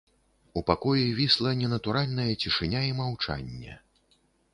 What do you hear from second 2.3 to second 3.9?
цішыня і маўчанне.